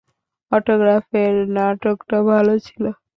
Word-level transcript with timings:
অটোগ্রাফের 0.51 1.33
নাটকটা 1.55 2.17
ভালো 2.29 2.53
ছিলো। 2.65 2.89